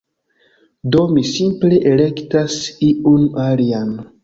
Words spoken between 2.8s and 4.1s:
iun alian